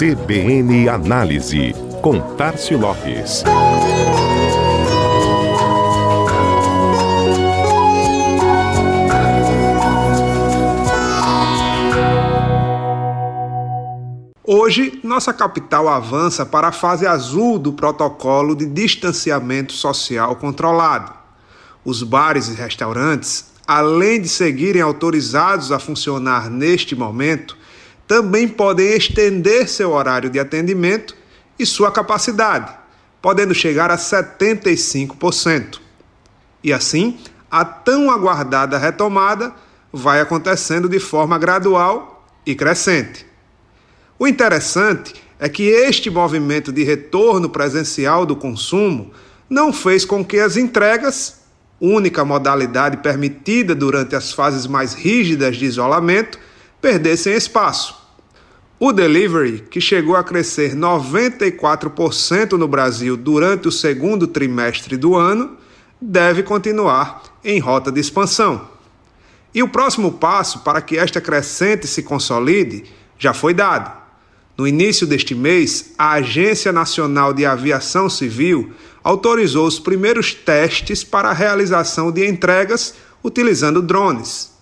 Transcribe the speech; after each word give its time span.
CBN 0.00 0.88
Análise, 0.88 1.74
com 2.00 2.18
Tarcio 2.34 2.78
Lopes. 2.78 3.44
Hoje, 14.42 14.98
nossa 15.04 15.34
capital 15.34 15.86
avança 15.86 16.46
para 16.46 16.68
a 16.68 16.72
fase 16.72 17.06
azul 17.06 17.58
do 17.58 17.74
protocolo 17.74 18.56
de 18.56 18.64
distanciamento 18.64 19.74
social 19.74 20.34
controlado. 20.36 21.12
Os 21.84 22.02
bares 22.02 22.48
e 22.48 22.54
restaurantes, 22.54 23.50
além 23.66 24.22
de 24.22 24.30
seguirem 24.30 24.80
autorizados 24.80 25.70
a 25.70 25.78
funcionar 25.78 26.48
neste 26.48 26.96
momento, 26.96 27.59
também 28.10 28.48
podem 28.48 28.96
estender 28.96 29.68
seu 29.68 29.92
horário 29.92 30.28
de 30.28 30.40
atendimento 30.40 31.14
e 31.56 31.64
sua 31.64 31.92
capacidade, 31.92 32.72
podendo 33.22 33.54
chegar 33.54 33.88
a 33.88 33.96
75%. 33.96 35.78
E 36.64 36.72
assim, 36.72 37.20
a 37.48 37.64
tão 37.64 38.10
aguardada 38.10 38.76
retomada 38.78 39.54
vai 39.92 40.20
acontecendo 40.20 40.88
de 40.88 40.98
forma 40.98 41.38
gradual 41.38 42.28
e 42.44 42.52
crescente. 42.56 43.24
O 44.18 44.26
interessante 44.26 45.14
é 45.38 45.48
que 45.48 45.68
este 45.68 46.10
movimento 46.10 46.72
de 46.72 46.82
retorno 46.82 47.48
presencial 47.48 48.26
do 48.26 48.34
consumo 48.34 49.12
não 49.48 49.72
fez 49.72 50.04
com 50.04 50.24
que 50.24 50.40
as 50.40 50.56
entregas, 50.56 51.42
única 51.80 52.24
modalidade 52.24 52.96
permitida 52.96 53.72
durante 53.72 54.16
as 54.16 54.32
fases 54.32 54.66
mais 54.66 54.94
rígidas 54.94 55.56
de 55.56 55.64
isolamento, 55.64 56.40
perdessem 56.80 57.34
espaço. 57.34 57.99
O 58.82 58.94
delivery, 58.94 59.62
que 59.70 59.78
chegou 59.78 60.16
a 60.16 60.24
crescer 60.24 60.74
94% 60.74 62.52
no 62.52 62.66
Brasil 62.66 63.14
durante 63.14 63.68
o 63.68 63.72
segundo 63.72 64.26
trimestre 64.26 64.96
do 64.96 65.14
ano, 65.16 65.58
deve 66.00 66.42
continuar 66.42 67.22
em 67.44 67.58
rota 67.58 67.92
de 67.92 68.00
expansão. 68.00 68.70
E 69.54 69.62
o 69.62 69.68
próximo 69.68 70.12
passo 70.12 70.60
para 70.60 70.80
que 70.80 70.96
esta 70.96 71.20
crescente 71.20 71.86
se 71.86 72.02
consolide 72.02 72.84
já 73.18 73.34
foi 73.34 73.52
dado. 73.52 73.94
No 74.56 74.66
início 74.66 75.06
deste 75.06 75.34
mês, 75.34 75.92
a 75.98 76.12
Agência 76.12 76.72
Nacional 76.72 77.34
de 77.34 77.44
Aviação 77.44 78.08
Civil 78.08 78.72
autorizou 79.04 79.66
os 79.66 79.78
primeiros 79.78 80.32
testes 80.32 81.04
para 81.04 81.28
a 81.28 81.34
realização 81.34 82.10
de 82.10 82.26
entregas 82.26 82.94
utilizando 83.22 83.82
drones. 83.82 84.54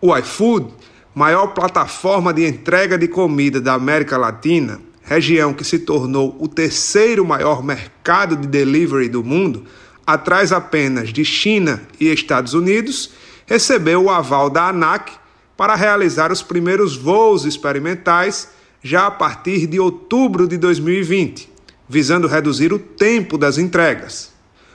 O 0.00 0.16
iFood 0.16 0.72
maior 1.14 1.48
plataforma 1.48 2.32
de 2.32 2.46
entrega 2.46 2.96
de 2.96 3.06
comida 3.06 3.60
da 3.60 3.74
América 3.74 4.16
Latina, 4.16 4.80
região 5.02 5.52
que 5.52 5.64
se 5.64 5.78
tornou 5.78 6.36
o 6.40 6.48
terceiro 6.48 7.24
maior 7.24 7.62
mercado 7.62 8.36
de 8.36 8.46
delivery 8.46 9.08
do 9.08 9.22
mundo, 9.22 9.64
atrás 10.06 10.52
apenas 10.52 11.12
de 11.12 11.24
China 11.24 11.82
e 12.00 12.08
Estados 12.08 12.54
Unidos, 12.54 13.10
recebeu 13.46 14.04
o 14.04 14.10
aval 14.10 14.48
da 14.48 14.68
ANAC 14.68 15.12
para 15.56 15.74
realizar 15.74 16.32
os 16.32 16.42
primeiros 16.42 16.96
voos 16.96 17.44
experimentais 17.44 18.48
já 18.82 19.06
a 19.06 19.10
partir 19.10 19.66
de 19.66 19.78
outubro 19.78 20.48
de 20.48 20.56
2020, 20.56 21.48
visando 21.88 22.26
reduzir 22.26 22.72
o 22.72 22.78
tempo 22.78 23.36
das 23.36 23.58
entregas. 23.58 24.31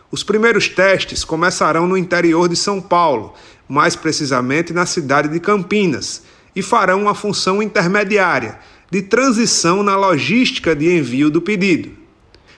Os 0.10 0.24
primeiros 0.24 0.70
testes 0.70 1.26
começarão 1.26 1.86
no 1.86 1.98
interior 1.98 2.48
de 2.48 2.56
São 2.56 2.80
Paulo, 2.80 3.34
mais 3.68 3.96
precisamente 3.96 4.72
na 4.72 4.86
cidade 4.86 5.28
de 5.28 5.40
Campinas, 5.40 6.24
e 6.56 6.62
farão 6.62 7.02
uma 7.02 7.14
função 7.14 7.62
intermediária 7.62 8.58
de 8.90 9.02
transição 9.02 9.84
na 9.84 9.98
logística 9.98 10.74
de 10.74 10.98
envio 10.98 11.30
do 11.30 11.42
pedido. 11.42 11.92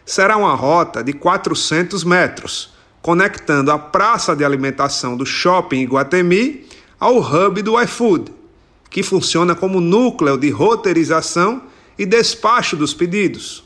Será 0.06 0.38
uma 0.38 0.54
rota 0.54 1.04
de 1.04 1.12
400 1.12 2.04
metros, 2.04 2.74
conectando 3.02 3.72
a 3.72 3.80
praça 3.80 4.36
de 4.36 4.46
alimentação 4.46 5.18
do 5.18 5.26
shopping 5.26 5.82
Iguatemi 5.82 6.66
ao 7.00 7.18
hub 7.18 7.62
do 7.64 7.82
iFood, 7.82 8.32
que 8.90 9.02
funciona 9.02 9.56
como 9.56 9.82
núcleo 9.82 10.38
de 10.38 10.50
roteirização 10.50 11.64
e 11.98 12.06
despacho 12.06 12.76
dos 12.76 12.94
pedidos. 12.94 13.64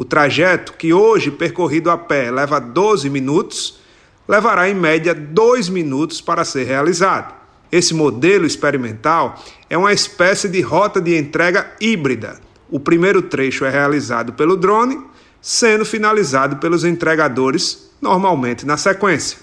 O 0.00 0.04
trajeto, 0.06 0.72
que 0.78 0.94
hoje 0.94 1.30
percorrido 1.30 1.90
a 1.90 1.98
pé 1.98 2.30
leva 2.30 2.58
12 2.58 3.10
minutos, 3.10 3.80
levará 4.26 4.66
em 4.66 4.74
média 4.74 5.14
dois 5.14 5.68
minutos 5.68 6.22
para 6.22 6.42
ser 6.42 6.64
realizado. 6.64 7.34
Esse 7.70 7.92
modelo 7.92 8.46
experimental 8.46 9.38
é 9.68 9.76
uma 9.76 9.92
espécie 9.92 10.48
de 10.48 10.62
rota 10.62 11.02
de 11.02 11.18
entrega 11.18 11.74
híbrida. 11.78 12.40
O 12.70 12.80
primeiro 12.80 13.20
trecho 13.20 13.66
é 13.66 13.68
realizado 13.68 14.32
pelo 14.32 14.56
drone, 14.56 14.98
sendo 15.38 15.84
finalizado 15.84 16.56
pelos 16.56 16.82
entregadores, 16.82 17.90
normalmente 18.00 18.64
na 18.64 18.78
sequência, 18.78 19.36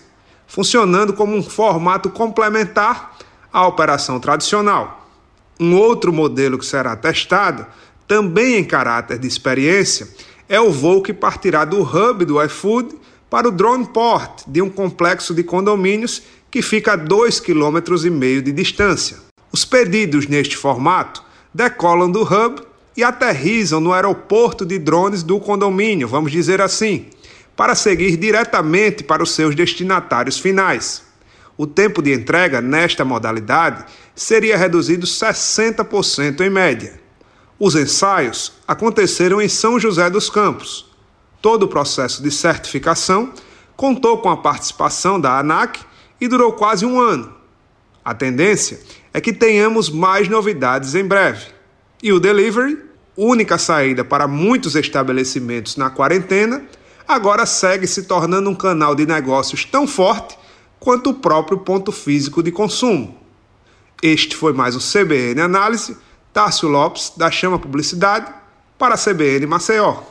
funcionando 0.48 1.14
como 1.14 1.36
um 1.36 1.44
formato 1.44 2.10
complementar 2.10 3.16
à 3.54 3.68
operação 3.68 4.20
tradicional. 4.20 5.08
Um 5.60 5.76
outro 5.76 6.12
modelo 6.12 6.58
que 6.58 6.66
será 6.66 6.96
testado, 6.96 7.64
também 8.08 8.56
em 8.56 8.64
caráter 8.64 9.20
de 9.20 9.28
experiência, 9.28 10.08
é 10.50 10.60
o 10.60 10.72
voo 10.72 11.02
que 11.02 11.14
partirá 11.14 11.66
do 11.66 11.82
hub 11.82 12.26
do 12.26 12.42
iFood 12.44 12.96
para 13.30 13.48
o 13.48 13.52
drone 13.52 13.86
port 13.88 14.44
de 14.48 14.62
um 14.62 14.70
complexo 14.70 15.34
de 15.34 15.44
condomínios 15.44 16.24
que 16.50 16.62
fica 16.62 16.94
a 16.94 16.98
2,5 16.98 17.42
km 17.42 18.42
de 18.42 18.52
distância. 18.52 19.18
Os 19.52 19.66
pedidos 19.66 20.28
neste 20.28 20.56
formato 20.56 21.24
decolam 21.54 22.10
do 22.10 22.22
hub 22.22 22.62
e 22.96 23.04
aterrizam 23.04 23.80
no 23.80 23.94
aeroporto 23.94 24.66
de 24.66 24.80
drones 24.80 25.24
do 25.24 25.40
condomínio, 25.40 26.08
vamos 26.08 26.32
dizer 26.32 26.62
assim, 26.62 27.08
para 27.56 27.76
seguir 27.76 28.18
diretamente 28.18 29.04
para 29.04 29.22
os 29.22 29.32
seus 29.32 29.56
destinatários 29.56 30.40
finais. 30.40 31.04
O 31.58 31.66
tempo 31.66 32.02
de 32.02 32.14
entrega 32.14 32.62
nesta 32.62 33.04
modalidade 33.04 33.86
seria 34.16 34.58
reduzido 34.58 35.06
60% 35.06 36.42
em 36.42 36.50
média. 36.50 37.07
Os 37.60 37.76
ensaios 37.76 38.54
aconteceram 38.68 39.42
em 39.42 39.48
São 39.48 39.80
José 39.80 40.10
dos 40.10 40.30
Campos, 40.30 40.88
Todo 41.42 41.64
o 41.64 41.68
processo 41.68 42.24
de 42.24 42.32
certificação 42.32 43.32
contou 43.76 44.18
com 44.18 44.30
a 44.30 44.38
participação 44.38 45.20
da 45.20 45.38
ANAC 45.40 45.80
e 46.20 46.28
durou 46.28 46.54
quase 46.54 46.86
um 46.86 47.00
ano. 47.00 47.34
A 48.04 48.14
tendência 48.14 48.80
é 49.14 49.22
que 49.22 49.32
tenhamos 49.32 49.90
mais 49.90 50.28
novidades 50.28 50.96
em 50.96 51.06
breve. 51.06 51.46
E 52.02 52.12
o 52.12 52.20
delivery, 52.20 52.80
única 53.16 53.58
saída 53.58 54.04
para 54.04 54.28
muitos 54.28 54.76
estabelecimentos 54.76 55.78
na 55.78 55.90
quarentena, 55.90 56.64
agora 57.08 57.46
segue 57.46 57.86
se 57.86 58.04
tornando 58.04 58.50
um 58.50 58.56
canal 58.56 58.96
de 58.96 59.06
negócios 59.06 59.64
tão 59.64 59.88
forte 59.88 60.38
quanto 60.80 61.12
o 61.12 61.14
próprio 61.14 61.60
ponto 61.60 61.92
físico 61.92 62.42
de 62.42 62.52
consumo. 62.52 63.18
Este 64.02 64.36
foi 64.36 64.54
mais 64.54 64.76
o 64.76 64.80
CBN 64.80 65.42
Análise. 65.42 65.98
Tássio 66.38 66.70
Lopes, 66.70 67.14
da 67.18 67.32
Chama 67.32 67.58
Publicidade, 67.58 68.32
para 68.78 68.94
a 68.94 68.98
CBN 68.98 69.48
Maceió. 69.48 70.04